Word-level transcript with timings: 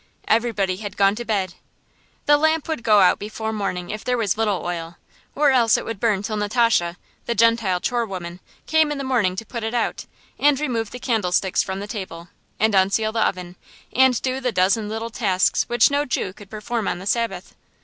Everybody 0.27 0.77
had 0.77 0.97
gone 0.97 1.13
to 1.13 1.23
bed. 1.23 1.53
The 2.25 2.35
lamp 2.35 2.67
would 2.67 2.81
go 2.81 3.01
out 3.01 3.19
before 3.19 3.53
morning 3.53 3.91
if 3.91 4.03
there 4.03 4.17
was 4.17 4.35
little 4.35 4.65
oil; 4.65 4.97
or 5.35 5.51
else 5.51 5.77
it 5.77 5.85
would 5.85 5.99
burn 5.99 6.23
till 6.23 6.37
Natasha, 6.37 6.97
the 7.27 7.35
Gentile 7.35 7.79
chorewoman, 7.79 8.39
came 8.65 8.91
in 8.91 8.97
the 8.97 9.03
morning 9.03 9.35
to 9.35 9.45
put 9.45 9.63
it 9.63 9.75
out, 9.75 10.07
and 10.39 10.59
remove 10.59 10.89
the 10.89 10.97
candlesticks 10.97 11.61
from 11.61 11.79
the 11.81 11.85
table, 11.87 12.29
and 12.59 12.73
unseal 12.73 13.11
the 13.11 13.19
oven, 13.23 13.57
and 13.93 14.19
do 14.23 14.39
the 14.39 14.51
dozen 14.51 14.89
little 14.89 15.11
tasks 15.11 15.65
which 15.69 15.91
no 15.91 16.03
Jew 16.03 16.33
could 16.33 16.49
perform 16.49 16.87
on 16.87 16.97
the 16.97 17.05
Sabbath. 17.05 17.53